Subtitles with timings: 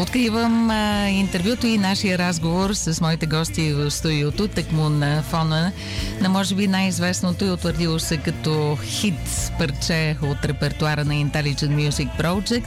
[0.00, 5.72] Откривам а, интервюто и нашия разговор с моите гости в студиото, тъкмо на фона
[6.20, 12.08] на може би най-известното и утвърдило се като хит парче от репертуара на Intelligent Music
[12.20, 12.66] Project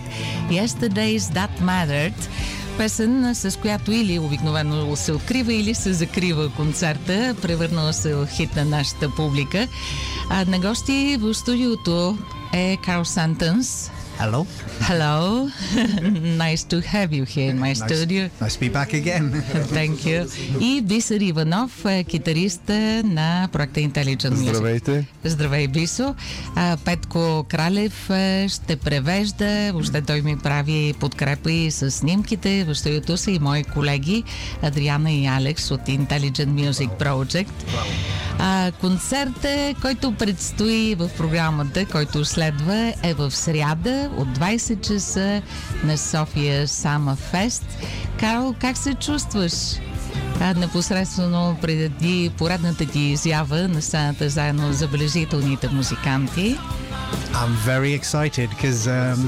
[0.49, 2.29] Yesterday's That Mattered
[2.77, 8.55] песен, с която или обикновено се открива, или се закрива концерта, превърнала се в хит
[8.55, 9.67] на нашата публика.
[10.29, 12.17] А на гости в студиото
[12.53, 14.45] е Карл Сантънс, Hello.
[14.81, 15.49] Hello.
[16.45, 18.29] nice to have you here in my Nice, studio.
[18.39, 19.31] nice to be back again.
[19.77, 20.27] Thank you.
[20.61, 24.49] И Бисер Иванов, е, китарист е, на проекта Intelligent Music.
[24.53, 25.05] Здравейте.
[25.23, 26.15] Здравей, Бисо.
[26.85, 32.63] Петко Кралев е, ще превежда, въобще той ми прави подкрепа и с снимките.
[32.63, 34.23] В студиото са и мои колеги
[34.61, 37.51] Адриана и Алекс от Intelligent Music Project.
[38.81, 45.42] Концертът, който предстои в програмата, който следва, е в сряда от 20 часа
[45.84, 47.64] на София Сама Фест.
[48.20, 49.52] Карл, как се чувстваш?
[50.40, 56.58] А, непосредствено преди поредната ти изява на сцената заедно с забележителните музиканти.
[57.32, 59.18] I'm very excited because um,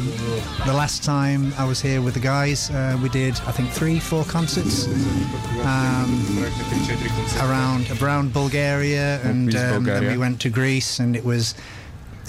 [0.66, 3.98] the last time I was here with the guys, uh, we did I think three,
[4.10, 4.86] four concerts
[5.72, 6.10] um,
[7.46, 10.10] around around Bulgaria, and, Greece, um, and Bulgaria.
[10.12, 11.54] we went to Greece, and it was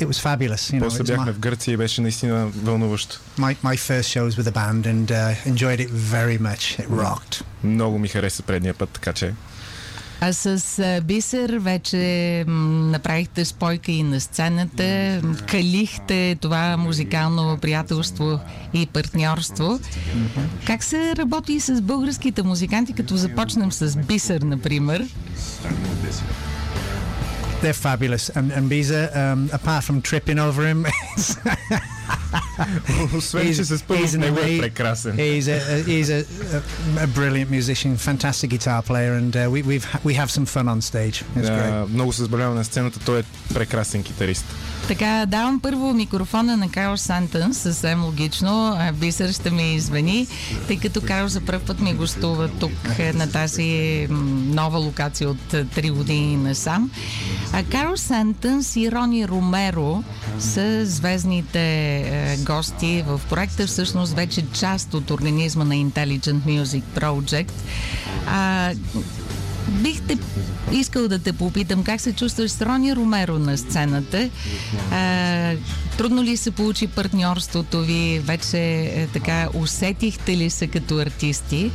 [0.01, 0.73] it was fabulous.
[0.73, 3.21] You know, После бяхме my, в Гърция и беше наистина вълнуващо.
[3.39, 6.81] my my first shows with the band, and uh, enjoyed it very much.
[6.81, 7.43] It rocked.
[7.65, 9.33] Много ми хареса предния път, така че
[10.21, 10.73] А с
[11.05, 11.97] Бисер вече
[12.47, 12.53] м,
[12.87, 18.41] направихте спойка и на сцената, калихте това музикално приятелство
[18.75, 19.81] и партньорство.
[20.67, 25.07] Как се работи с българските музиканти, като започнем с Бисер, например?
[27.66, 30.80] They're fabulous, and and Biza, um, apart from tripping over him,
[33.18, 35.16] освен, че се спъва he's с an него е ama- прекрасен.
[35.18, 36.20] He's a, a he's a,
[36.56, 40.68] a, a brilliant musician, fantastic guitar player, and uh, we we've we have some fun
[40.68, 41.18] on stage.
[41.38, 41.72] It's great.
[41.72, 44.46] А, много се забавлява на сцената, той е прекрасен китарист.
[44.89, 48.77] Така, давам първо микрофона на Карл Сантън, съвсем логично.
[48.79, 50.27] А, Бисер ще ми извини,
[50.69, 55.55] тъй като Карл за първ път ми гостува тук е, на тази нова локация от
[55.55, 56.91] е, 3 години насам.
[57.53, 60.03] А Карл Сантън и Рони Ромеро
[60.39, 67.53] са звездните е, гости в проекта, всъщност вече част от организма на Intelligent Music Project.
[68.27, 68.73] А,
[69.69, 70.19] Бихте
[70.73, 74.31] искал да те попитам как се чувстваш с Рони Ромеро на сцената.
[74.93, 75.55] А,
[75.99, 78.19] трудно ли се получи партньорството ви?
[78.19, 81.71] Вече е, така усетихте ли се като артисти?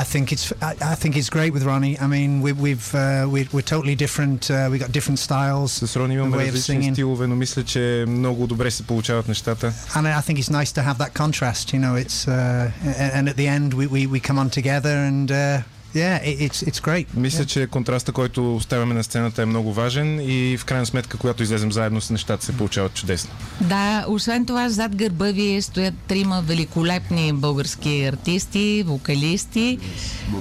[0.00, 1.96] I think it's I, I think it's great with Ronnie.
[1.98, 4.40] I mean, we, we've uh, we, we're totally different.
[4.50, 7.64] Uh, we got different styles, С Рони имаме way of различни singing, стилове, но мисля,
[7.64, 9.72] че много добре се получават нещата.
[9.94, 11.72] and I think it's nice to have that contrast.
[11.72, 14.94] You know, it's uh, a- and at the end we, we, we come on together,
[15.10, 15.62] and uh,
[15.93, 17.07] yeah, it, it's it's great.
[17.13, 21.43] Мисля, че контраста, който оставяме на сцената е много важен и в крайна сметка, когато
[21.43, 23.31] излезем заедно с нещата, се получават чудесно.
[23.61, 29.77] Да, освен това, зад гърба ви стоят трима великолепни български артисти, вокалисти.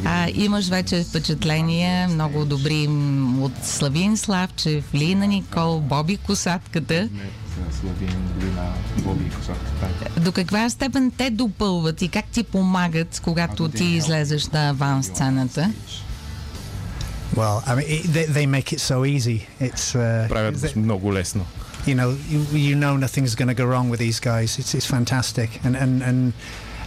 [0.04, 2.88] А, имаш вече впечатления, много добри
[3.40, 7.08] от Славин Славчев, Лина Никол, Боби Косатката.
[10.20, 15.72] До каква степен те допълват и как ти помагат, когато ти излезеш на аван сцената?
[17.36, 19.38] Well, I mean, it, they, they make it so easy.
[19.60, 21.44] It's uh, Правят th- го много лесно.
[21.86, 24.58] you know you, you know nothing's going to go wrong with these guys.
[24.60, 26.32] It's it's fantastic, and and and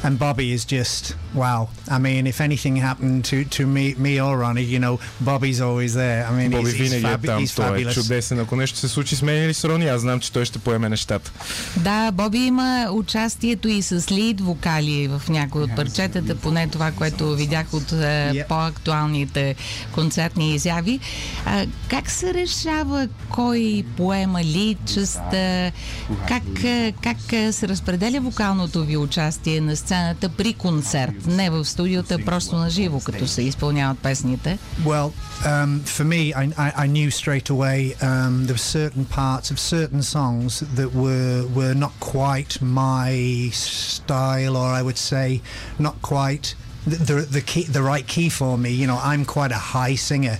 [0.04, 1.70] and Bobby is just wow.
[1.90, 5.94] I mean, if anything happened to to me me or Ronnie, you know, Bobby's always
[5.94, 6.22] there.
[6.30, 7.94] I mean, Боби he's, he's, е там, he's той е fabulous.
[7.94, 8.40] чудесен.
[8.40, 10.90] Ако нещо се случи с мен или с Рони, аз знам, че той ще поеме
[10.90, 11.32] нещата.
[11.78, 17.36] Да, Боби има участието и с лид вокали в някои от парчетата, поне това, което
[17.36, 17.96] видях от е,
[18.26, 18.48] Yeah.
[18.48, 19.56] по-актуалните
[19.92, 21.00] концертни изяви.
[21.46, 25.72] А, как се решава кой поема лид, частта?
[26.28, 31.27] Как, е, как е, се разпределя вокалното ви участие на сцената при концерт?
[31.27, 34.59] Не в студиото, а просто на живо, като се изпълняват песните.
[34.84, 35.13] Well,
[35.45, 37.78] um, for me, I, I, I knew straight away
[38.10, 42.53] um, there were certain parts of certain songs that were were not quite
[42.83, 43.10] my
[43.53, 45.28] style, or I would say
[45.87, 46.47] not quite
[46.91, 48.71] the the, the key the right key for me.
[48.81, 50.39] You know, I'm quite a high singer.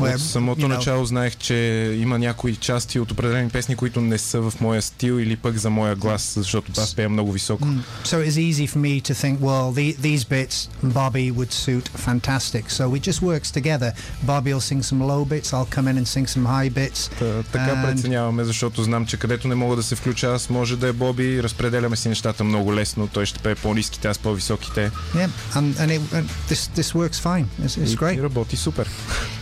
[0.00, 1.54] Where, От самото you know, начало знаех, че
[1.98, 5.70] има някои части от определени песни, които не са в моя стил или пък за
[5.70, 7.64] моя глас, защото аз пея много високо.
[7.68, 7.78] Mm.
[8.04, 12.64] So it's easy for me to think, well, the, these bits Bobby would suit fantastic.
[12.70, 13.90] So we just works together.
[14.26, 17.18] Bobby will sing some low bits, I'll come in and sing some high bits.
[17.18, 20.76] Та, така And- преценяваме, защото знам, че където не мога да се включа, аз може
[20.76, 23.06] да е Боби, разпределяме си нещата много лесно.
[23.06, 24.90] Той ще пее по-низките, аз по-високите.
[25.14, 27.44] Yeah, and, and, it, and this this works fine.
[27.62, 28.18] It's, it's И, great.
[28.18, 28.88] и работи супер.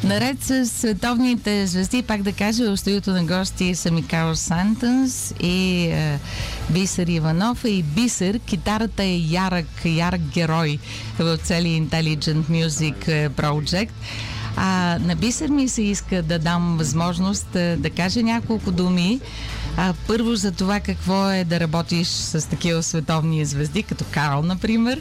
[0.04, 5.34] Наред с световните звезди, пак да кажа, в студиото на гости са ми Карл Сантънс
[5.40, 6.18] и е,
[6.70, 7.64] Бисер Иванов.
[7.64, 10.78] И Бисер, китарата е ярък, ярък герой
[11.18, 13.90] в целия Intelligent Music е, Project.
[14.56, 19.20] А на Бисер ми се иска да дам възможност е, да кажа няколко думи.
[19.76, 25.00] А, първо за това какво е да работиш с такива световни звезди, като Карл, например.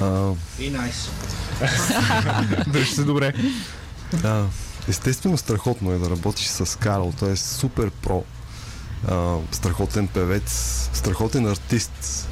[0.00, 1.39] А, Be nice.
[2.66, 3.32] Държи се добре.
[4.24, 4.44] а,
[4.88, 7.12] естествено страхотно е да работиш с Карл.
[7.18, 8.24] Той е супер про.
[9.08, 10.50] А, страхотен певец,
[10.92, 12.28] страхотен артист.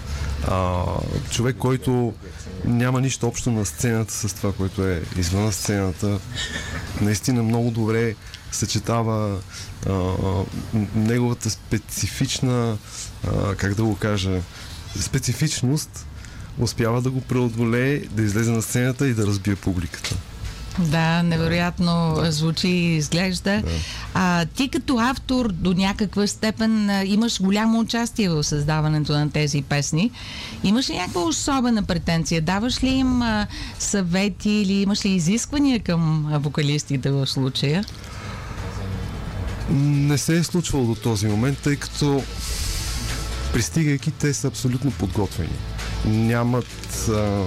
[0.49, 0.85] А,
[1.31, 2.15] човек, който
[2.65, 6.19] няма нищо общо на сцената с това, което е извън сцената.
[7.01, 8.15] Наистина много добре
[8.53, 9.41] съчетава
[9.87, 10.47] а, м-
[10.95, 12.79] неговата специфична,
[13.27, 14.41] а, как да го кажа,
[15.01, 16.07] специфичност
[16.59, 20.17] успява да го преодолее, да излезе на сцената и да разбие публиката.
[20.79, 23.63] Да, невероятно звучи и изглежда.
[23.63, 23.71] Да.
[24.15, 29.63] А, ти като автор до някаква степен а, имаш голямо участие в създаването на тези
[29.63, 30.11] песни.
[30.65, 32.43] Имаш ли някаква особена претенция?
[32.43, 33.47] Даваш ли им а,
[33.79, 37.85] съвети или имаш ли изисквания към вокалистите в случая?
[39.71, 42.23] Не се е случвало до този момент, тъй като
[43.53, 45.57] пристигайки те са абсолютно подготвени.
[46.05, 47.45] Нямат, а,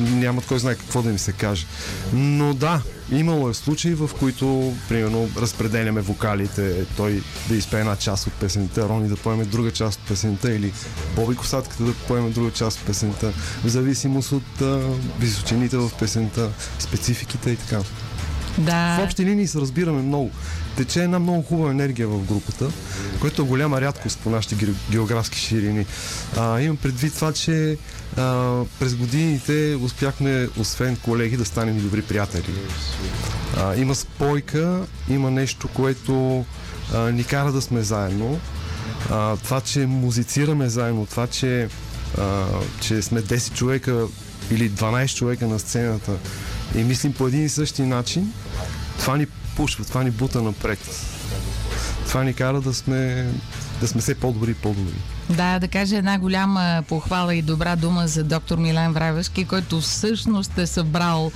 [0.00, 1.66] нямат кой знае какво да им се каже.
[2.12, 8.26] Но да, имало е случаи, в които, примерно, разпределяме вокалите, той да изпее една част
[8.26, 10.72] от песента, Рони да поеме друга част от песента или
[11.16, 13.32] Боби Косатката да поеме друга част от песента,
[13.64, 14.80] в зависимост от а,
[15.18, 17.80] височините в песента, спецификите и така.
[18.58, 18.96] Да.
[19.00, 20.30] В общи линии се разбираме много.
[20.76, 22.70] Тече една много хубава енергия в групата,
[23.20, 25.86] което е голяма рядкост по нашите ге- географски ширини.
[26.36, 27.76] А, имам предвид това, че
[28.16, 32.50] а, през годините успяхме, освен колеги, да станем и добри приятели.
[33.56, 36.44] А, има спойка, има нещо, което
[36.94, 38.40] а, ни кара да сме заедно.
[39.10, 41.68] А, това, че музицираме заедно, това, че,
[42.18, 42.44] а,
[42.80, 44.06] че сме 10 човека
[44.50, 46.12] или 12 човека на сцената
[46.74, 48.32] и мислим по един и същи начин,
[48.98, 49.26] това ни
[49.56, 50.78] пушва, това ни бута напред.
[52.08, 53.30] Това ни кара да сме,
[53.80, 54.94] да сме все по-добри и по-добри.
[55.30, 60.58] Да, да кажа една голяма похвала и добра дума за доктор Милен Вравешки, който всъщност
[60.58, 61.32] е събрал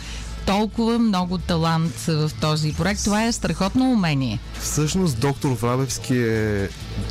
[0.46, 3.05] толкова много талант в този проект.
[3.05, 4.38] Това е страхотно умение.
[4.61, 6.69] Всъщност доктор Врабевски е...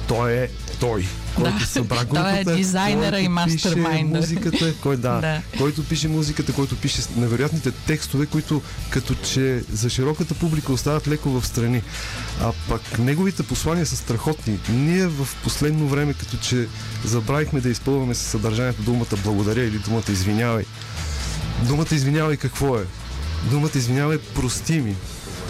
[0.07, 1.65] Той е той, който Да.
[1.65, 2.51] събра Той групата.
[2.51, 4.19] е дизайнера който и мастермайнда.
[4.21, 5.41] Пише музиката, кой, да, Да.
[5.57, 11.29] който пише музиката, който пише невероятните текстове, които като че за широката публика остават леко
[11.29, 11.81] в страни.
[12.41, 14.59] А пък неговите послания са страхотни.
[14.69, 16.67] Ние в последно време като че
[17.05, 20.65] забравихме да изпълваме със съдържанието думата благодаря или думата извинявай.
[21.67, 22.85] Думата извинявай какво е?
[23.51, 24.95] Думата извинявай е прости ми.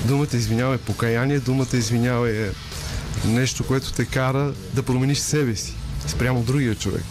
[0.06, 2.50] Думата извинявай е покаяние, думата извинявай е
[3.26, 5.74] нещо, което те кара да промениш себе си
[6.08, 7.06] спрямо другия човек.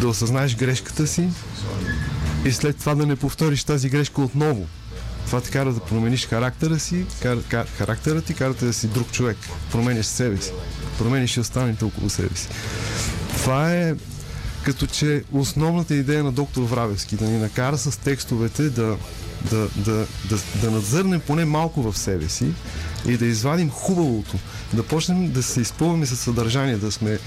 [0.00, 1.28] Да осъзнаеш грешката си
[2.44, 4.66] и след това да не повториш тази грешка отново.
[5.26, 9.12] Това те кара да промениш характера си, кар, кар, характера ти кара да си друг
[9.12, 9.36] човек.
[9.72, 10.52] Променяш себе си.
[10.98, 12.48] Променяш и останалите около себе си.
[13.36, 13.94] Това е
[14.64, 18.96] като че основната идея на доктор Вравевски да ни накара с текстовете да,
[19.50, 22.46] да, да, да, да надзърнем поне малко в себе си
[23.06, 24.36] и да извадим хубавото,
[24.72, 27.18] да почнем да се изпълваме със съдържание, да сме,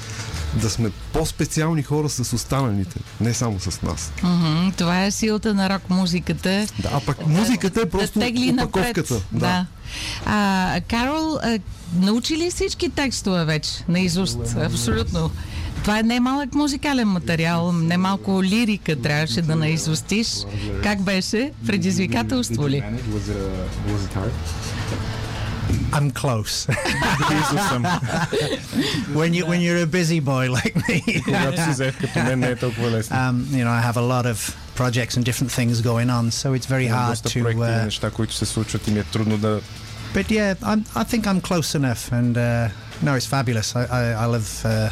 [0.53, 4.11] да сме по-специални хора с останалите, не само с нас.
[4.23, 6.67] Мгм, Това е силата на рок музиката.
[6.79, 8.67] Да, а пък музиката е просто да тегли напред.
[8.97, 9.21] опаковката.
[9.31, 9.65] Да.
[10.25, 11.59] А, Карол, а,
[11.95, 14.37] научи ли всички текстове вече наизуст?
[14.65, 15.31] Абсолютно.
[15.81, 20.27] Това е немалък музикален материал, немалко лирика трябваше да наизустиш.
[20.83, 21.51] Как беше?
[21.67, 22.83] Предизвикателство ли?
[25.93, 26.65] I'm close.
[29.13, 31.01] when you when you're a busy boy like me,
[33.11, 36.53] um, you know I have a lot of projects and different things going on, so
[36.53, 37.39] it's very hard to.
[37.49, 37.53] Uh,
[40.13, 42.69] but yeah, I'm, I think I'm close enough, and uh,
[43.01, 43.75] no, it's fabulous.
[43.75, 44.61] I I, I love.
[44.65, 44.89] Uh,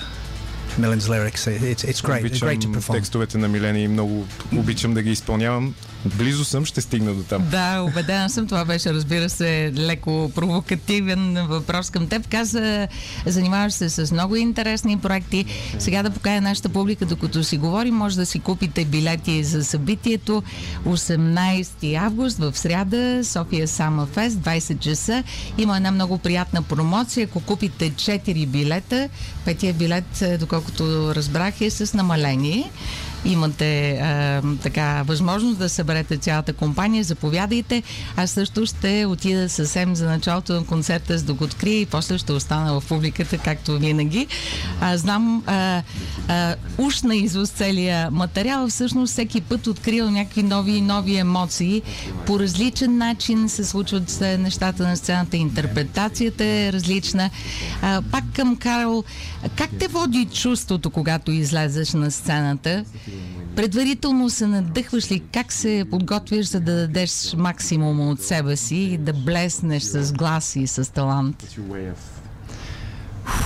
[0.77, 1.47] Millen's lyrics.
[1.47, 2.25] It, it's it's great.
[2.25, 2.95] It's great to Обичам perform.
[2.95, 5.73] текстовете на Милени и много обичам да ги изпълнявам.
[6.05, 7.43] Близо съм, ще стигна до там.
[7.51, 8.47] Да, убедена съм.
[8.47, 12.27] Това беше, разбира се, леко провокативен въпрос към теб.
[12.27, 12.87] Каза,
[13.25, 15.45] занимаваш се с много интересни проекти.
[15.79, 20.43] Сега да покая нашата публика, докато си говорим, може да си купите билети за събитието
[20.87, 25.23] 18 август в сряда, София Сама Фест, 20 часа.
[25.57, 27.25] Има една много приятна промоция.
[27.25, 29.09] Ако купите 4 билета,
[29.45, 32.71] петия билет, е, доколкото разбрах, е с намаление
[33.25, 37.83] имате а, така възможност да съберете цялата компания, заповядайте.
[38.17, 42.17] Аз също ще отида съвсем за началото на концерта, за да го открия и после
[42.17, 44.27] ще остана в публиката, както винаги.
[44.81, 45.81] А, знам а,
[46.27, 51.81] а, уж на изуст целия материал, всъщност всеки път откривам някакви нови и нови емоции.
[52.25, 57.29] По различен начин се случват нещата на сцената, интерпретацията е различна.
[57.81, 59.03] А, пак към Карл,
[59.55, 62.85] как те води чувството, когато излезеш на сцената?
[63.55, 65.19] Предварително се надъхваш ли?
[65.33, 70.55] Как се подготвяш, за да дадеш максимум от себе си и да блеснеш с глас
[70.55, 71.43] и с талант?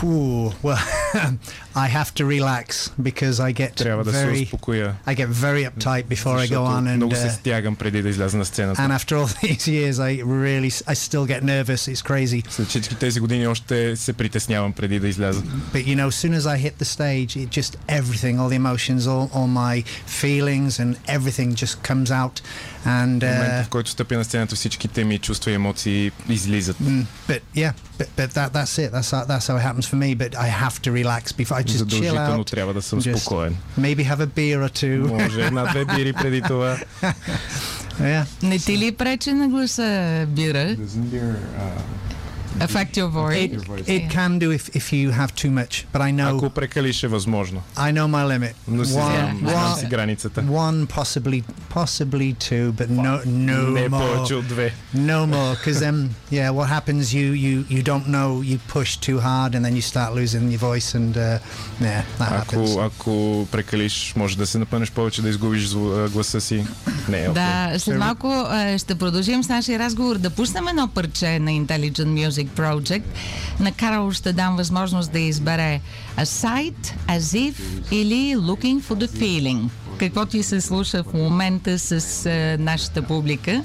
[0.03, 0.79] Ooh, well,
[1.75, 4.95] I have to relax because I get Трябва да се very успокоя.
[5.07, 8.03] I get very uptight before I go Защото on and много се uh, стягам преди
[8.03, 8.81] да изляза на сцената.
[8.83, 11.89] and after all these years I really I still get nervous.
[11.95, 12.51] It's crazy.
[12.51, 15.43] След всички тези години още се притеснявам преди да изляза.
[15.43, 18.59] But you know, as soon as I hit the stage, it just everything, all the
[18.65, 19.85] emotions, all, all my
[20.23, 22.41] feelings and everything just comes out.
[22.87, 26.77] And В момента, uh, в който стъпя на сцената, всичките ми чувства и емоции излизат.
[26.77, 28.91] mm, but yeah, but, but that that's it.
[28.93, 30.10] That's how, that's how it Happens for me.
[30.16, 32.52] But I have to relax before I just chill Задължително out.
[32.52, 33.56] трябва да съм Just- спокоен.
[33.80, 34.98] Maybe have a beer or two.
[35.00, 36.78] Може една-две бири преди това.
[38.02, 38.26] yeah.
[38.44, 40.76] Не ти ли пречи на гласа бира?
[42.61, 43.45] Affect your voice?
[43.45, 47.03] It, it can do if, if you have too much, but I know Ако прекалиш
[47.03, 47.63] е възможно.
[47.77, 48.53] I know my limit.
[48.69, 50.43] Но си One, знам, знам си one, границата.
[50.43, 51.43] one possibly
[51.75, 54.15] possibly two, but no no Не more.
[54.15, 54.73] повече от две.
[54.97, 57.03] No more, because then, yeah, what happens?
[57.15, 58.29] You you you don't know.
[58.43, 61.39] You push too hard, and then you start losing your voice, and uh,
[61.81, 62.71] yeah, that happens.
[62.71, 63.13] Ако, ако
[63.53, 66.67] прекалиш, може да се напънеш повече, да изгубиш зву- а, гласа си.
[67.09, 67.35] Не е окей.
[67.35, 71.93] Да, след малко а, ще продължим с нашия разговор да пуснем едно парче на Intelligent
[72.29, 73.04] Music Project.
[73.60, 75.82] На Карл ще дам възможност да избере
[76.18, 77.56] Aside, As If
[77.92, 79.70] или Looking for the Feeling.
[79.98, 83.64] Какво ти се слуша в момента с а, нашата публика?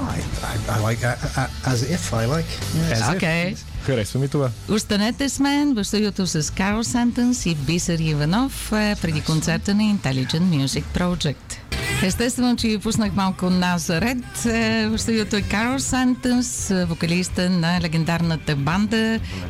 [0.00, 2.50] I, I, I like uh, uh, as if I like.
[2.74, 2.94] Yeah.
[2.94, 3.16] As if.
[3.16, 3.54] Окей.
[3.82, 4.50] Харесва ми това.
[4.70, 10.66] Останете с мен в студиото с Карл Сантънс и Бисер Иванов преди концерта на Intelligent
[10.66, 11.67] Music Project.
[12.02, 14.16] Естествено, че ви пуснах малко Назарет.
[14.46, 18.96] Е, В студиото е Карл Сантънс, вокалиста на легендарната банда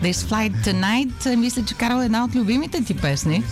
[0.03, 1.27] This Flight Tonight.
[1.27, 3.43] Е, Мисля, че Карл е една от любимите ти песни.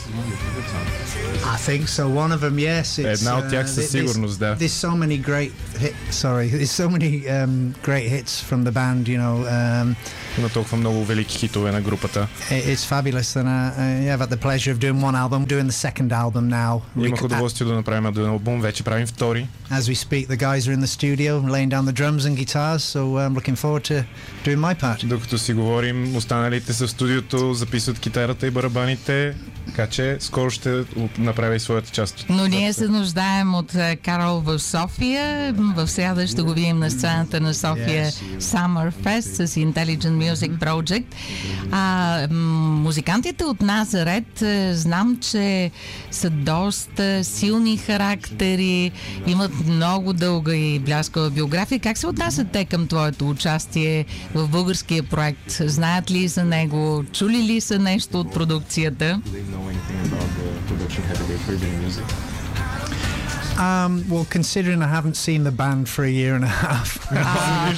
[1.37, 2.03] I think so.
[2.05, 2.83] One of them, yes.
[2.83, 4.57] It's, Една от тях със there's- сигурност, да.
[4.57, 5.93] There's so many great hit.
[6.13, 7.53] Sorry, there's so many um,
[7.85, 9.03] great hits from the band.
[9.07, 9.97] You know, um,
[10.39, 12.29] Има толкова много велики хитове на групата.
[12.51, 15.45] it, it's fabulous, and uh, uh, yeah, I've had the pleasure of doing one album,
[15.45, 16.83] doing the second album now.
[17.07, 19.47] Имах удоволствие да направим един албум, вече правим втори.
[19.71, 22.83] As we speak, the guys are in the studio laying down the drums and guitars,
[22.85, 24.05] so I'm looking forward to
[24.45, 25.07] doing my part.
[25.07, 29.35] Докато си говорим, останалите са в студиото, записват китарата и барабаните,
[29.67, 30.85] така че скоро ще
[31.19, 32.27] направя и своята част.
[32.29, 35.55] Но ние се нуждаем от е, Карл в София.
[35.59, 41.05] В среда ще го видим на сцената на София Summer Fest с Intelligent Music Project.
[41.73, 45.71] А музикантите от Назарет е, знам, че
[46.11, 48.91] са доста силни характери,
[49.27, 51.79] имат много дълга и бляскава биография.
[51.79, 54.05] Как се отнасят те към твоето участие
[54.35, 55.51] в българския проект?
[55.61, 57.05] Знаят ли за него?
[57.13, 59.21] Чули ли са нещо от продукцията?
[63.59, 67.07] Um, well, considering I haven't seen the band for a year and a half.
[67.11, 67.73] Ah,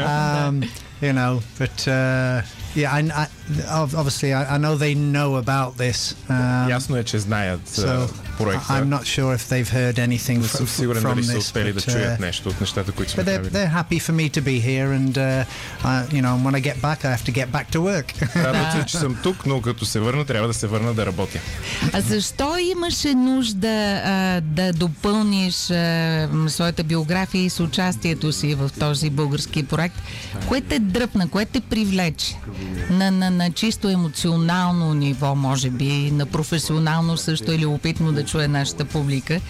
[0.46, 0.64] um,
[1.00, 2.42] you know, but uh,
[2.74, 3.28] yeah, I, I,
[3.70, 6.14] obviously I, I know they know about this.
[6.28, 8.72] Um, Ясно е, че знаят so проекта.
[8.72, 11.38] I'm not sure if they've heard anything Не съм сигурен from дали са this.
[11.38, 14.38] успели да but, чуят uh, нещо от нещата, които сме they're, they're happy for me
[14.38, 15.44] to be here, and uh,
[15.84, 18.36] I, you know, when I get back, I have to get back to work.
[18.36, 21.38] Радват се, че съм тук, но като се върна, трябва да се върна да работя.
[21.92, 28.70] А защо имаше нужда а, да допълниш а, своята биография и с участието си в
[28.80, 29.96] този български проект?
[30.48, 32.36] Кое те дръпна, кое те привлече?
[32.90, 38.48] На, на, на чисто емоционално ниво, може би, на професионално също е любопитно да чуе
[38.48, 39.40] нашата публика.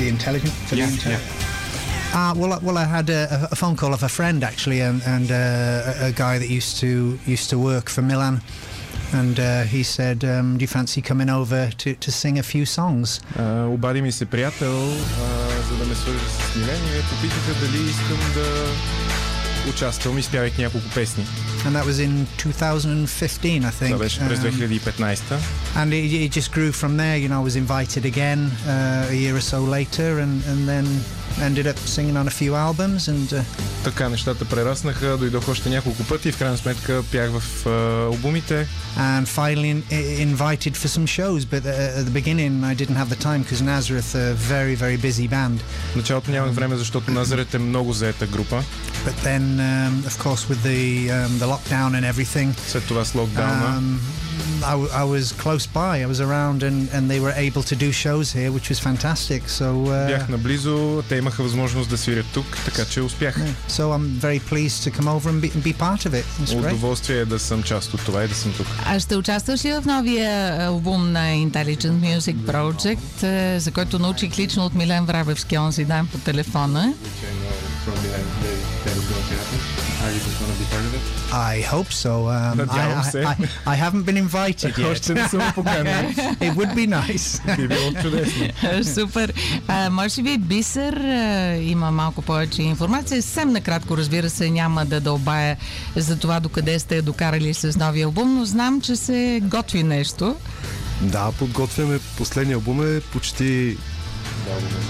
[0.00, 0.52] the intelligent.
[0.68, 1.50] For the intelligent.
[2.12, 5.30] Uh, well, well, I had a, a phone call of a friend actually, and, and
[5.30, 8.40] uh, a, a guy that used to used to work for Milan,
[9.12, 12.66] and uh, he said, um, "Do you fancy coming over to, to sing a few
[12.66, 13.20] songs?"
[13.74, 14.90] Обади ми се приятел,
[15.68, 18.66] за да ме свържи с Милен и ме попитаха дали искам да
[19.69, 21.25] участвам, изпявайки няколко песни.
[21.65, 23.87] And that was in 2015, I think.
[23.87, 25.37] Това беше през Um, 2015.
[25.75, 27.17] and it, it just grew from there.
[27.17, 30.85] You know, I was invited again uh, a year or so later, and, and then
[31.41, 33.07] ended up singing on a few albums.
[33.07, 33.43] And uh,
[33.83, 37.69] Така нещата прераснаха, дойдох още няколко пъти и в крайна сметка пях в а,
[38.05, 38.67] албумите.
[38.97, 41.41] and finally in, i- invited for some shows.
[41.45, 44.75] But uh, at the beginning, I didn't have the time because Nazareth are a very,
[44.75, 45.57] very busy band.
[45.93, 48.63] В началото нямах време, защото Назарет е много заета група.
[49.05, 53.15] But then, um, of course, with the um, the lockdown and everything, След това с
[53.15, 53.81] локдауна.
[53.81, 53.97] um,
[54.62, 55.92] I, w- I was close by.
[56.04, 59.42] I was around, and, and they were able to do shows here, which was fantastic.
[59.48, 63.36] So, uh, Бях наблизо, те имаха възможност да свирят тук, така че успях.
[63.38, 63.54] yeah.
[63.68, 66.24] so I'm very pleased to come over and be, and be part of it.
[66.42, 66.66] It's great.
[66.72, 68.66] Удоволствие е да съм част от това и да съм тук.
[68.86, 74.38] А ще участваш ли в новия албум на Intelligent Music Project, е, за който научих
[74.38, 76.94] лично от Милен Врабевски онзи ден по телефона?
[81.32, 82.28] I hope so.
[82.28, 82.78] Um, I.
[83.14, 83.36] I, I,
[83.66, 85.10] I haven't been invited yet.
[86.46, 87.40] It would be nice.
[87.56, 88.48] Би било чудесно.
[88.84, 89.32] Супер.
[89.68, 93.22] А, може би Бисер а, има малко повече информация.
[93.22, 95.56] Съвсем накратко, разбира се, няма да дълбая
[95.96, 100.36] за това докъде сте докарали с новия албум, но знам, че се готви нещо.
[101.00, 101.98] Да, подготвяме.
[102.16, 103.76] Последния албум е почти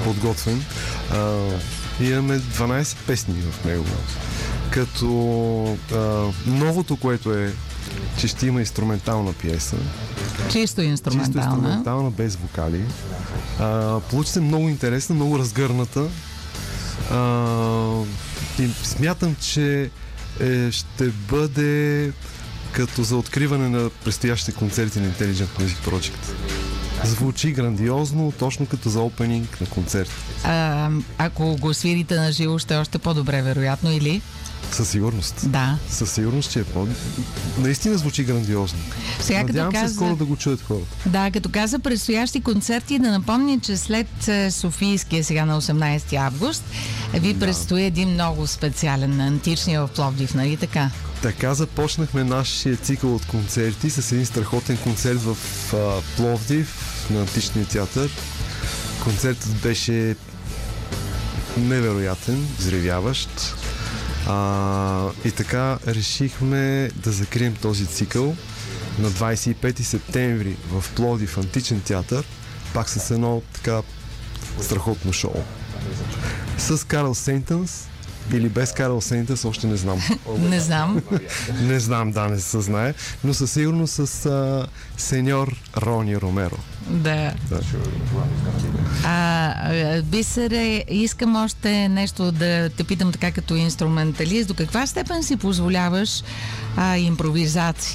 [0.04, 0.64] подготвен.
[1.12, 1.38] А,
[2.00, 3.84] имаме 12 песни в него.
[4.70, 5.96] Като а,
[6.46, 7.52] новото, което е,
[8.18, 9.76] че ще има инструментална пиеса.
[9.76, 11.48] Чисто Чисто инструментална.
[11.48, 12.84] инструментална, без вокали.
[13.58, 16.08] А, получи се много интересна, много разгърната.
[17.10, 18.02] А,
[18.58, 19.90] и смятам, че
[20.40, 22.12] е, ще бъде
[22.72, 26.32] като за откриване на предстоящите концерти на Intelligent Music Project.
[27.04, 30.10] Звучи грандиозно, точно като за опенинг на концерт.
[30.44, 34.22] А, ако го свирите на живо, ще е още по-добре, вероятно, или?
[34.72, 35.50] Със сигурност.
[35.50, 35.78] Да.
[35.88, 36.86] Със сигурност, че е по...
[37.58, 38.78] Наистина звучи грандиозно.
[39.20, 39.94] Сега като Надявам се каза...
[39.94, 40.96] скоро да го чуят хората.
[41.06, 46.64] Да, като каза предстоящи концерти, да напомня, че след е, Софийския сега на 18 август
[47.14, 50.90] ви предстои един много специален на античния в Пловдив, нали така?
[51.22, 55.36] Така започнахме нашия цикъл от концерти с един страхотен концерт в
[55.74, 58.10] а, Пловдив на Античния театър.
[59.04, 60.16] Концертът беше
[61.56, 63.54] невероятен, взривяващ.
[64.26, 68.36] А, и така решихме да закрием този цикъл
[68.98, 72.24] на 25 септември в Пловдив Античен театър,
[72.74, 73.82] пак с едно така
[74.60, 75.44] страхотно шоу.
[76.58, 77.89] С Карл Сейнтънс
[78.32, 80.00] или без Карл Сейнтънс, още не знам.
[80.38, 81.02] Не знам.
[81.62, 84.66] Не знам, да, не се знае, но със сигурност с а,
[84.96, 86.58] сеньор Рони Ромеро.
[86.88, 87.32] Да.
[87.50, 87.60] Да.
[89.04, 94.48] А, Бисере, искам още нещо да те питам така като инструменталист.
[94.48, 96.22] До каква степен си позволяваш
[96.76, 97.94] а, импровизации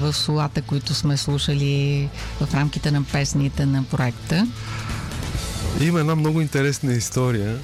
[0.00, 2.08] в солата, които сме слушали
[2.40, 4.46] в рамките на песните на проекта?
[5.80, 7.58] Има една много интересна история.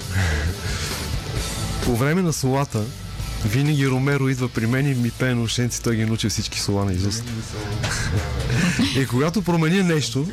[1.89, 2.83] По време на солата,
[3.45, 6.85] винаги Ромеро идва при мен и ми пее на ушенци, той ги научи всички сола
[6.85, 7.23] на изуст.
[8.97, 10.27] И когато промени нещо,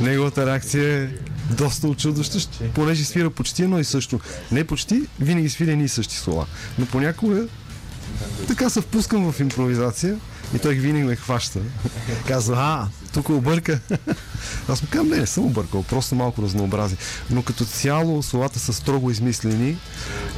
[0.00, 1.08] неговата реакция е
[1.54, 2.38] доста очудваща,
[2.74, 4.20] понеже свира почти едно и също.
[4.52, 6.46] Не почти, винаги свира едни и същи сола.
[6.78, 7.46] Но понякога
[8.48, 10.18] така се впускам в импровизация
[10.54, 11.60] и той винаги ме хваща.
[12.26, 13.80] Казва, а, тук обърка.
[14.68, 16.98] Аз му казвам, не, не съм объркал, просто малко разнообразие.
[17.30, 19.76] Но като цяло солата са строго измислени,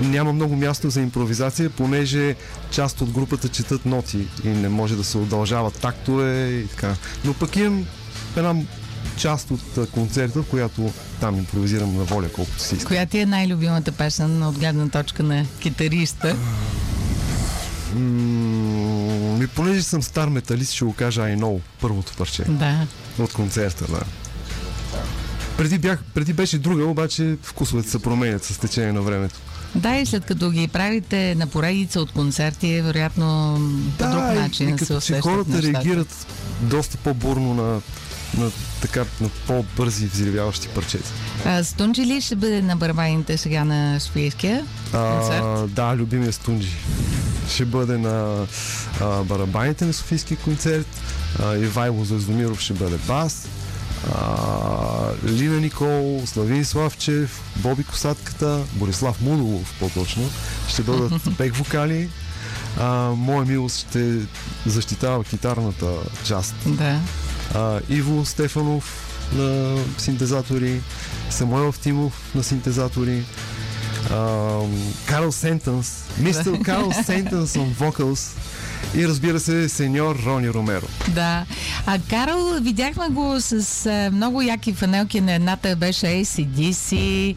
[0.01, 2.37] няма много място за импровизация, понеже
[2.71, 6.97] част от групата четат ноти и не може да се удължават тактове и така.
[7.25, 7.87] Но пък имам
[8.37, 8.55] една
[9.17, 12.85] част от концерта, в която там импровизирам на воля, колкото си.
[12.85, 16.37] Коя ти е най-любимата песен от гледна точка на китариста?
[17.95, 18.62] М,
[19.33, 22.87] Ми, понеже съм стар металист, ще го кажа I know, първото парче Да.
[23.19, 24.01] от концерта, да.
[25.57, 29.35] Преди, бях, преди беше друга, обаче вкусовете се променят с течение на времето.
[29.75, 33.55] Да, и след като ги правите на поредица от концерти, вероятно
[33.99, 35.73] по друг и- начин и се като че усещат хората нещата.
[35.75, 36.27] реагират
[36.61, 37.81] доста по-бурно на,
[38.37, 41.11] на, така, на по-бързи взривяващи парчета.
[41.45, 45.43] А, Стунджи ли ще бъде на барабаните сега на Софийския концерт?
[45.45, 46.77] А, да, любимия Стунджи.
[47.49, 48.47] Ще бъде на
[49.01, 50.87] а, барабаните на Софийския концерт.
[51.43, 53.49] А, Ивайло Звездомиров ще бъде бас.
[54.15, 54.27] а,
[55.29, 60.31] Лина Никол, Славин Славчев, Боби Косатката, Борислав Мудолов по-точно.
[60.69, 62.09] Ще дойдат бек вокали.
[62.81, 64.19] А, моя милост ще
[64.67, 65.87] защитава китарната
[66.25, 66.55] част.
[66.67, 67.01] Да.
[67.55, 70.81] А, Иво Стефанов на синтезатори,
[71.31, 73.23] Самуел Тимов на синтезатори,
[75.07, 78.37] Карл Сентънс, мистер Карл Сентънс on vocals
[78.95, 80.87] и разбира се, сеньор Рони Ромеро.
[81.09, 81.45] Да.
[81.87, 85.21] А Карл, видяхме го с а, много яки фанелки.
[85.21, 87.35] На едната беше ACDC.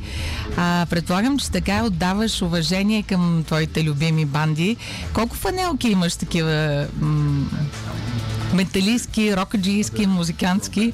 [0.58, 4.78] А, предполагам, че така отдаваш уважение към твоите любими банди.
[5.13, 7.45] Колко фанелки имаш такива м-
[8.54, 10.93] металистки, рокаджийски, музикантски?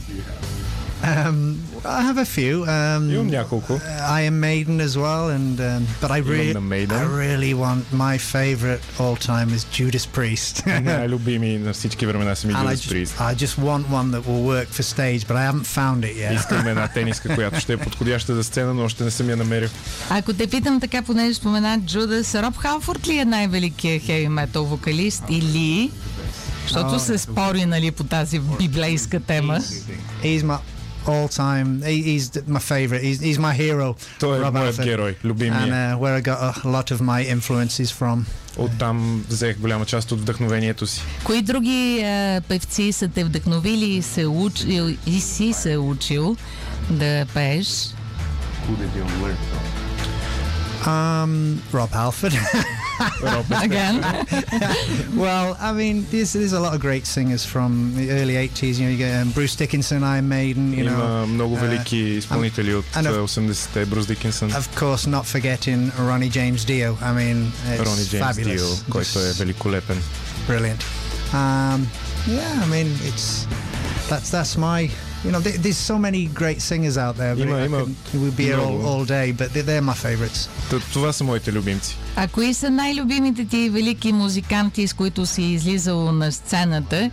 [1.03, 2.65] Um, I have a few.
[2.65, 3.79] Um, Имам няколко.
[4.09, 6.53] I am Maiden as well, and um, but I really.
[7.01, 10.81] I really want my favorite all time is Judas Priest.
[10.81, 13.33] Най-любими на всички времена са ми Judas just, Priest.
[13.33, 16.35] I just want one that will work for stage, but I haven't found it yet.
[16.35, 19.69] Искам една тениска, която ще е подходяща за сцена, но още не съм я намерил.
[20.09, 25.23] Ако те питам така, понеже спомена Джудас, Роб Халфорд ли е най-великият хеви метал вокалист
[25.29, 25.91] или...
[26.63, 29.59] Защото се спори, нали, по тази библейска тема.
[30.23, 30.57] He's my
[31.07, 31.81] all-time.
[31.85, 33.01] He, he's my favorite.
[33.03, 33.95] He's, he's my hero.
[34.19, 34.83] Той е Rob моят Halford.
[34.83, 35.95] герой, And любимия.
[35.95, 38.25] uh, where I got a lot of my influences from.
[38.57, 41.01] Оттам взех голяма част от вдъхновението си.
[41.23, 46.35] Кои други е, певци са те вдъхновили и, се учил, и си се учил
[46.89, 47.67] да пееш?
[50.86, 52.34] Um, Rob Halford.
[53.22, 53.96] Роб е Again?
[55.24, 58.74] well, I mean, there's, there's a lot of great singers from the early 80s.
[58.78, 60.94] You know, you get um, Bruce Dickinson, Iron Maiden, you know.
[61.00, 63.84] Има много uh, велики изпълнители от and of- е, 80-те.
[63.86, 66.96] Брус Дикинсън, Of course, not forgetting Ronnie James Dio.
[67.02, 67.36] I mean,
[67.68, 68.56] it's Рони Джеймс fabulous.
[68.56, 70.02] Дио, който е Just великолепен.
[70.48, 70.82] brilliant.
[71.32, 71.80] Um,
[72.36, 73.26] yeah, I mean, it's
[74.10, 74.80] that's that's my.
[75.24, 77.34] You know, there, there's so many great singers out there.
[77.34, 78.88] but Има- I има could- we'll be here all, много.
[78.88, 80.48] all day, but they're, they're my favorites.
[80.70, 81.96] Т- Това са моите любимци.
[82.16, 87.10] А кои са най-любимите ти велики музиканти, с които си излизал на сцената,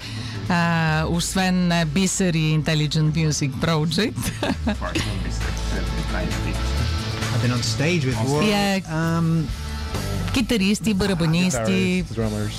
[0.49, 4.31] а, освен а, Бисер и Intelligent Music Project?
[6.13, 8.15] I've been on stage with.
[8.43, 8.79] Yeah.
[8.89, 9.45] Um,
[10.33, 12.03] Китаристи, барабанисти.
[12.03, 12.55] Guitarists, drummers.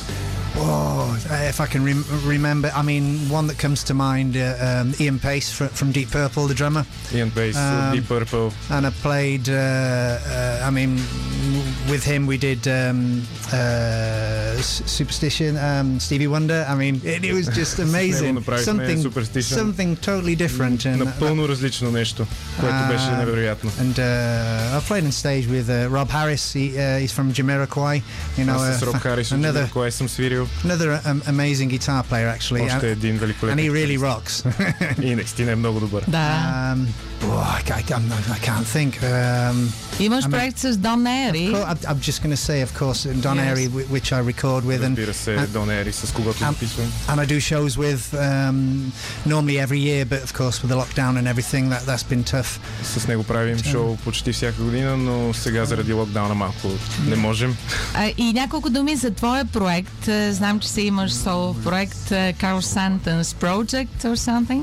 [0.57, 1.17] Oh,
[1.53, 5.19] if I can rem- remember, I mean, one that comes to mind, uh, um, Ian
[5.19, 8.53] Pace fr- from Deep Purple, the drummer, Ian Pace, Um, Deep Purple.
[8.71, 9.49] and I played.
[9.49, 16.29] Uh, uh, I mean, w- with him we did um, uh, S- Superstition, um, Stevie
[16.29, 16.65] Wonder.
[16.69, 18.35] I mean, it, it was just amazing.
[18.39, 19.57] направихме something, Superstition.
[19.59, 20.81] something totally different.
[20.87, 22.27] And, Напълно различно нещо,
[22.61, 23.71] което беше А, невероятно.
[23.71, 26.45] and uh, I played on stage with uh, Rob Harris.
[26.59, 27.97] He, uh, he's from Jamiroquai.
[28.39, 30.38] You know, Аз с uh, Роб Харис от another кое съм свирил.
[30.39, 32.61] another um, amazing guitar player actually.
[32.63, 33.59] Още And- един and великолепен.
[33.59, 34.45] he really китарист.
[34.45, 35.05] rocks.
[35.05, 36.05] И наистина е много добър.
[36.09, 36.75] Да.
[36.77, 36.87] um,
[37.23, 38.93] oh, I, I, I'm not- I can't think.
[39.03, 39.69] Um,
[40.01, 41.53] Имаш ами- проект с Дон Ери.
[41.53, 43.47] co- I'm, I'm just going to say, of course, Don Yes.
[43.49, 46.53] Airy, whi- which I record with, and, Разбира се, а- Дон Ери, с когото а-
[46.53, 46.93] записвам.
[47.09, 48.93] and I do shows with um,
[49.27, 52.51] normally every year, but of course with the lockdown and everything, that that's been tough.
[52.99, 56.69] С него правим шоу почти всяка година, но сега заради локдауна малко
[57.09, 57.57] не можем.
[57.95, 60.09] А, и няколко думи за твоя проект.
[60.29, 64.63] А, Знам, че си имаш соло проект а, Carl Santons Project or something.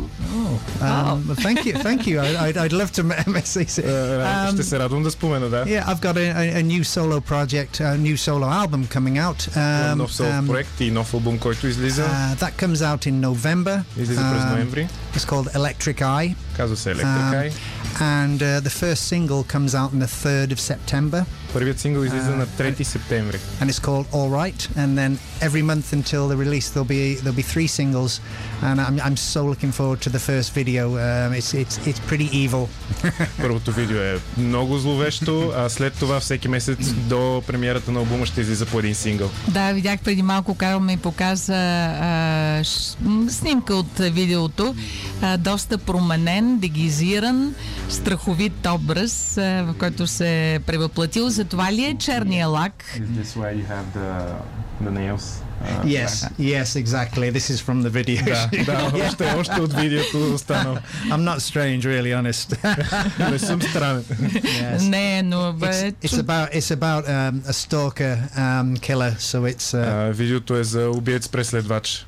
[0.82, 2.20] Um, but Thank you, thank you.
[2.20, 3.78] I, I'd, I'd love to m- say it.
[3.78, 5.66] Е, Ще Um, се радвам да спомена, да.
[5.66, 9.50] Yeah, I've got a, a, a new solo project, a new solo album coming out.
[9.56, 12.04] Имам Um, нов соло um, проект и нов албум, който излиза.
[12.04, 13.84] uh, that comes out in November.
[13.98, 14.88] Излиза през Um, ноември.
[15.16, 16.36] It's called Electric Eye.
[16.58, 17.52] Казва се Electric Um, Eye.
[18.00, 21.22] and uh, the first single comes out on the 3rd of September.
[21.53, 23.39] Първият сингъл излиза а, на 3 септември.
[23.61, 24.61] and it's called All Right.
[24.83, 25.13] And then
[25.49, 28.13] every month until the release, there'll be there'll be three singles,
[28.69, 30.85] and I'm, I'm so looking forward to the first video.
[31.07, 32.69] Um, it's it's it's pretty evil.
[33.41, 38.41] Първото видео е много зловещо, а след това всеки месец до премиерата на албума ще
[38.41, 39.31] излиза по един сингъл.
[39.49, 41.55] Да, видях преди малко, Карл ми показа
[42.01, 42.71] а, ш,
[43.29, 44.75] снимка от видеото.
[45.23, 47.55] А, доста променен, дегизиран,
[47.89, 51.31] страховит образ, а, в който се е превъплатил.
[51.36, 52.84] За това ли е черния лак?
[52.98, 54.34] This way you have the,
[54.84, 55.42] the nails.
[55.86, 57.28] yes, yes, exactly.
[57.32, 58.26] This is from the video.
[58.26, 60.78] Да, да, още, още от видеото останал.
[61.06, 62.48] I'm not strange, really, honest.
[63.32, 64.04] Не съм странен.
[64.04, 64.90] yes.
[64.90, 69.16] Не, но бе, It's, it's чу- about it's about um, a stalker um, killer.
[69.20, 72.06] So it's uh, А, видеото е за убиец преследвач.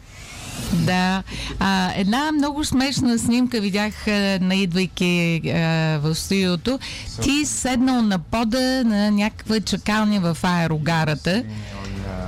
[0.72, 1.22] Да.
[1.58, 4.06] А, една много смешна снимка видях,
[4.40, 5.58] наидвайки а,
[6.02, 6.78] в студиото.
[7.22, 11.42] Ти седнал на пода на някаква чакалня в аерогарата.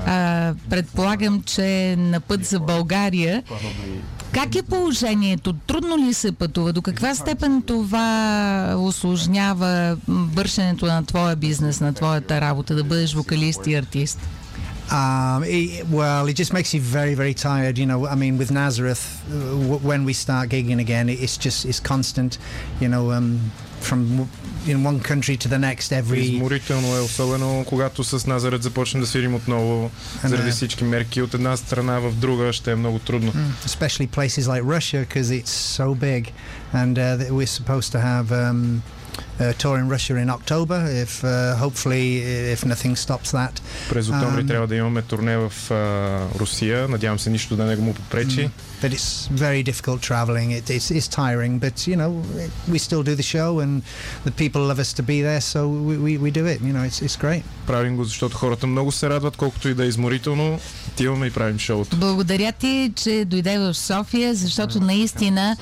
[0.07, 3.43] А, предполагам, че на път за България.
[4.33, 5.53] Как е положението?
[5.53, 6.73] Трудно ли се пътува?
[6.73, 13.67] До каква степен това осложнява вършенето на твоя бизнес, на твоята работа, да бъдеш вокалист
[13.67, 14.19] и артист?
[14.92, 17.76] Um, it, well, it just makes you very, very tired.
[17.82, 19.34] You know, I mean, with Nazareth, uh,
[19.68, 22.32] w- when we start gigging again, it- it's just it's constant.
[22.82, 23.28] You know, um,
[23.82, 24.28] from w-
[24.68, 26.20] in one country to the next every.
[26.20, 29.92] Изморително е, особено когато с Назарет започнем да свирим отново,
[30.24, 30.52] заради не.
[30.52, 33.34] всички мерки от една страна в друга, ще е много трудно.
[33.66, 36.24] especially places like Russia because it's so big,
[36.76, 38.82] and uh, th- we're supposed to have um,
[39.41, 40.79] a tour in Russia in October.
[41.05, 42.07] If uh, hopefully,
[42.55, 43.61] if nothing stops that.
[43.89, 44.47] През октомври Ам.
[44.47, 46.89] трябва да имаме турне в а, Русия.
[46.89, 48.51] Надявам се нищо да не му попречи.
[48.83, 50.49] But it's very difficult traveling.
[50.59, 52.11] It, it's, it's tiring, but you know
[52.73, 53.73] we still do the show, and
[54.29, 56.59] the people love us to be there, so we, we, we do it.
[56.69, 57.43] You know, it's, it's great.
[57.67, 60.59] Правим го, защото хората много се радват, колкото и да е изморително.
[60.89, 61.97] Отиваме и правим шоуто.
[61.97, 65.57] Благодаря ти, че дойде в София, защото наистина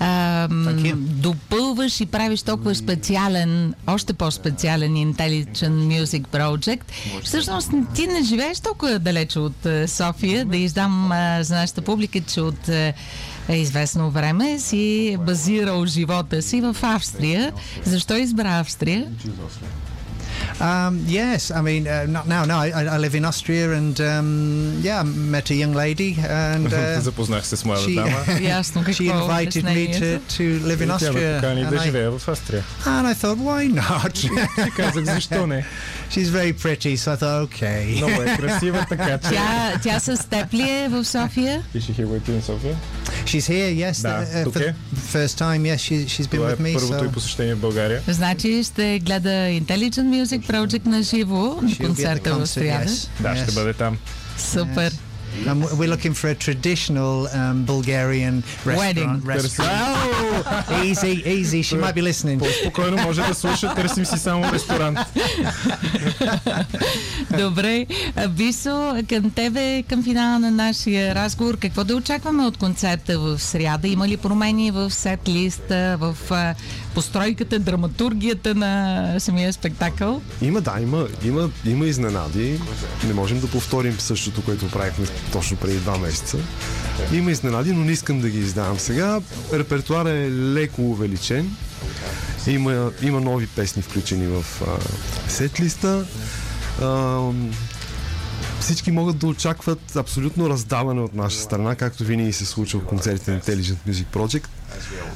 [0.00, 0.94] you.
[0.94, 6.80] допълваш и правиш толкова специален, още по-специален Intelligent Music Project.
[7.24, 12.20] Всъщност ти не живееш толкова далече от е, София, да издам а, за нашата публика,
[12.20, 12.94] че от е,
[13.48, 17.52] е, известно време си базирал живота си в Австрия.
[17.84, 19.06] Защо избра Австрия?
[20.59, 22.43] Um, yes, I mean uh, not now.
[22.51, 24.29] No, I, I I live in Austria, and um,
[24.87, 25.03] yeah, I
[25.35, 28.39] met a young lady, and uh, Запознах се с моята she, дама.
[28.41, 30.33] Ясно какво she е invited me to, обяснението.
[30.33, 32.63] to live in И тя ме Austria, покани and да I, живея в Австрия.
[32.85, 34.23] and I thought, why not?
[34.67, 35.65] И казах, защо не?
[36.11, 37.95] She's very pretty, so I thought, okay.
[37.97, 39.29] Много е красива, така че...
[39.29, 41.63] Тя, тя с теб ли е в София?
[41.71, 42.75] Ти ще хигуете на София?
[43.25, 44.01] She's here, yes.
[44.01, 44.75] Да, uh, тук for е.
[44.95, 46.73] the first time, yes, she, she's been Това е with me.
[46.73, 48.01] първото So и посещение в България.
[48.07, 49.89] Значи ще гледа Intelligent
[50.23, 52.85] Music Project на живо на she'll be at the концерта в concert, сряда.
[52.85, 53.07] yes.
[53.19, 53.43] Да, yes.
[53.43, 53.97] ще бъде там.
[54.37, 54.91] Супер.
[55.45, 59.11] And w- we're looking for a traditional um, Bulgarian Wedding.
[59.25, 59.97] restaurant.
[60.84, 61.62] Easy, easy.
[61.62, 62.60] She might be listening.
[62.60, 64.98] Спокойно може да слуша, търсим си само ресторант.
[67.38, 67.86] Добре.
[68.28, 73.88] Бисо, към тебе, към финала на нашия разговор, какво да очакваме от концерта в сряда?
[73.88, 76.16] Има ли промени в сет листа, в
[76.94, 80.22] постройката, драматургията на самия спектакъл?
[80.42, 82.60] Има, да, има, има, има изненади.
[83.06, 86.36] Не можем да повторим същото, което правихме точно преди два месеца.
[87.12, 89.20] Има изненади, но не искам да ги издавам сега.
[89.52, 91.56] Репертуар е леко увеличен.
[92.46, 94.78] Има, има нови песни включени в а,
[95.30, 96.06] сетлиста.
[96.82, 97.18] А,
[98.60, 103.30] всички могат да очакват абсолютно раздаване от наша страна, както винаги се случва в концертите
[103.30, 104.46] на Intelligent Music Project.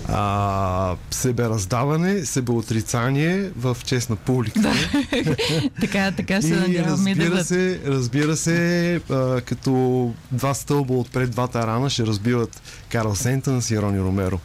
[0.09, 4.73] А, себераздаване, себеотрицание в чест на публиката.
[5.81, 11.67] Така, така се надяваме да разбира се, разбира се, а, като два стълба отпред двата
[11.67, 14.41] рана ще разбиват Карл Сентънс и Рони Ромеро.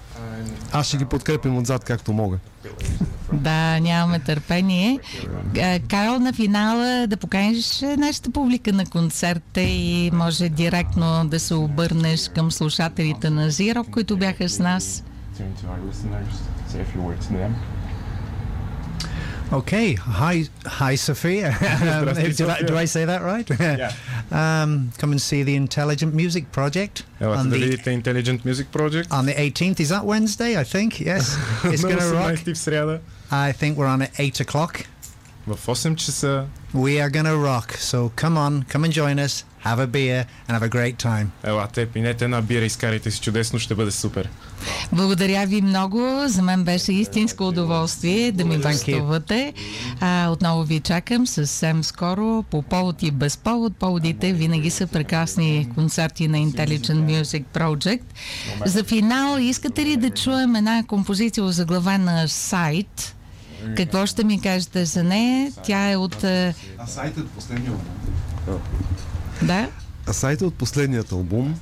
[0.72, 2.38] Аз ще ги подкрепям отзад както мога.
[3.34, 5.00] Да, нямаме търпение.
[5.62, 11.54] А, Карл, на финала да поканиш нашата публика на концерта и може директно да се
[11.54, 15.04] обърнеш към слушателите на Зиро, които бяха с нас.
[19.52, 19.98] Okay.
[19.98, 21.50] Hi, hi, Sophia.
[21.50, 23.50] Um, did, I, do I say that right?
[23.50, 23.92] Yeah.
[24.31, 28.67] um, come and see the Intelligent Music Project Елате on да the видите Intelligent Music
[28.73, 29.09] Project.
[29.11, 29.81] on the 18th.
[29.81, 30.53] Is that Wednesday?
[30.61, 31.01] I think.
[31.01, 31.37] Yes.
[31.65, 32.33] It's на going to rock.
[32.33, 33.01] 18 в сряда.
[33.31, 34.87] I think we're on at eight o'clock.
[35.47, 36.47] В 8 часа.
[36.73, 37.73] We are going to rock.
[37.75, 39.45] So come on, come and join us.
[39.66, 41.26] Have a beer and have a great time.
[41.44, 44.30] Елате, пинете една бира, изкарайте си чудесно, ще бъде супер.
[44.92, 46.24] Благодаря ви много.
[46.26, 49.54] За мен беше истинско удоволствие да ми гостувате.
[50.00, 53.76] А, отново ви чакам съвсем скоро по повод и без повод.
[53.76, 58.02] Поводите винаги са прекрасни концерти на Intelligent Music Project.
[58.66, 63.16] За финал, искате ли да чуем една композиция за глава на сайт?
[63.78, 65.52] Какво ще ми кажете за нея?
[65.64, 66.24] Тя е от...
[66.24, 68.62] е, А сайта от последния албум?
[69.42, 69.70] Да?
[70.12, 71.56] Сайта от последният албум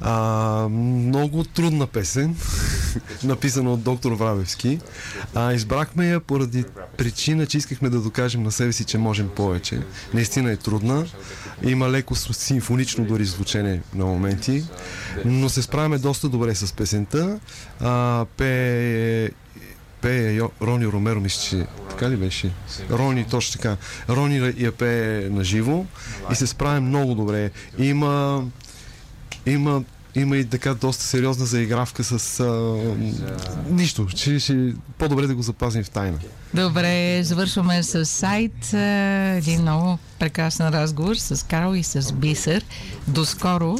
[0.00, 2.36] а, много трудна песен,
[3.24, 4.80] написана от доктор Врабевски.
[5.34, 6.64] А, избрахме я поради
[6.96, 9.80] причина, че искахме да докажем на себе си, че можем повече.
[10.14, 11.06] Наистина е трудна.
[11.62, 14.64] Има леко симфонично дори звучение на моменти,
[15.24, 17.40] но се справяме доста добре с песента.
[17.80, 19.30] А, пее
[20.00, 22.50] пее Рони Ромеро, мисля, че така ли беше?
[22.90, 23.76] Рони, точно така.
[24.08, 25.84] Рони я пее на живо
[26.32, 27.50] и се справя много добре.
[27.78, 28.44] Има,
[29.46, 29.84] има
[30.14, 32.82] има и така доста сериозна заигравка с а,
[33.70, 34.08] нищо.
[34.08, 36.18] Ще, ще, по-добре да го запазим в тайна.
[36.54, 38.72] Добре, завършваме с сайт.
[38.72, 42.64] Един много прекрасен разговор с Карл и с Бисер.
[43.06, 43.76] До скоро!